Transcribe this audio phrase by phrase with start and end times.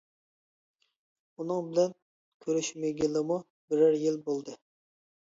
[1.41, 1.95] ئۇنىڭ بىلەن
[2.49, 4.63] كۆرۈشمىگىلىمۇ بىرەر يىل بولدى.